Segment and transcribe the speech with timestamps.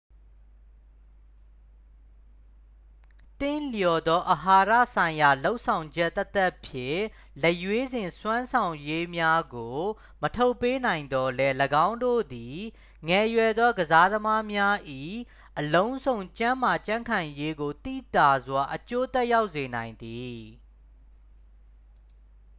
[3.39, 4.39] သင့်လျော်သော အာ
[4.69, 7.01] ဟာရဆိုင်ရာလုပ်ဆောင်ချက်သက်သက်ဖြင့်
[7.41, 9.77] လက်ရွေးစင်စွမ်းဆောင်ရည်များကို
[10.21, 11.55] မထုတ်ပေးနိုင်သော်လည်း
[11.87, 12.59] ၎င်းတို့သည်
[13.07, 14.77] ငယ်ရွယ်သောကစားသမားများ၏
[15.59, 20.37] အလုံးစုံကျန်းမာကြံ့ခိုင်ရေးကို သိသာစွာ အကျိုးသက်ရောက်စေနိုင်သည်